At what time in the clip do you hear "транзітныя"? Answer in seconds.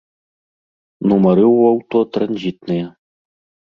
2.17-2.85